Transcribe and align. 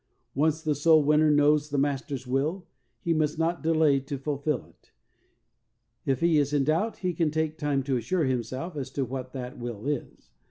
Once 0.33 0.63
the 0.63 0.73
soul 0.73 1.03
winner 1.03 1.29
knows 1.29 1.69
the 1.69 1.77
Master's 1.77 2.25
will, 2.25 2.65
he 3.01 3.13
must 3.13 3.37
not 3.37 3.61
delay 3.61 3.99
to 3.99 4.17
fulfill 4.17 4.65
it. 4.65 4.91
If 6.07 6.21
he 6.21 6.39
is 6.39 6.53
in 6.53 6.63
doubt 6.63 6.97
he 7.05 7.13
can 7.13 7.29
take 7.29 7.55
time 7.59 7.83
to 7.83 7.97
assure 7.97 8.25
himself 8.25 8.75
as 8.75 8.89
to 8.93 9.05
what 9.05 9.31
that 9.33 9.59
will 9.59 9.85
is. 9.85 10.31